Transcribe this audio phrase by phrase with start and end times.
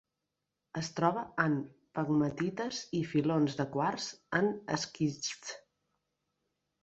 [0.79, 1.57] Es troba en
[1.97, 4.07] pegmatites i filons de quars
[4.39, 5.55] en esquists.